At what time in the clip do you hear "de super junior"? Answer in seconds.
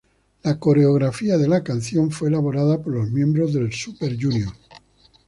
3.53-4.51